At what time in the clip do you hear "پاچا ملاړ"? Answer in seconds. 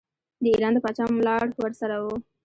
0.85-1.45